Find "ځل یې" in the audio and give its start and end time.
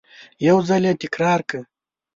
0.67-0.93